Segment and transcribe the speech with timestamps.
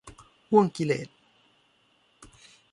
[0.49, 1.07] ห้วงกิเลส